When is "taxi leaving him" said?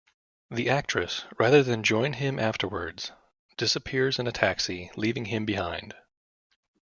4.31-5.45